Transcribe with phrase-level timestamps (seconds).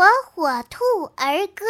[0.00, 0.82] 火火兔
[1.16, 1.66] 儿歌。